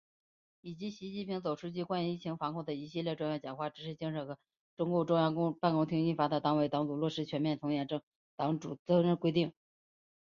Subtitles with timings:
[0.61, 4.39] 以及习近平总书记关于疫情防控的一系列重要讲话、指示精神和
[4.75, 8.01] 中共中央办公厅近日印发的《党委（党组）落实全面从严治
[8.35, 9.49] 党主体责任规定》